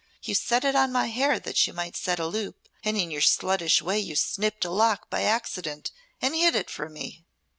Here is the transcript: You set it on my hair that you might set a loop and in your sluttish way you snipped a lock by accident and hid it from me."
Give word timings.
You 0.23 0.33
set 0.33 0.63
it 0.65 0.75
on 0.75 0.91
my 0.91 1.09
hair 1.09 1.37
that 1.39 1.67
you 1.67 1.73
might 1.73 1.95
set 1.95 2.17
a 2.17 2.25
loop 2.25 2.67
and 2.83 2.97
in 2.97 3.11
your 3.11 3.21
sluttish 3.21 3.83
way 3.83 3.99
you 3.99 4.15
snipped 4.15 4.65
a 4.65 4.71
lock 4.71 5.11
by 5.11 5.21
accident 5.21 5.91
and 6.19 6.33
hid 6.33 6.55
it 6.55 6.71
from 6.71 6.93
me." 6.93 7.23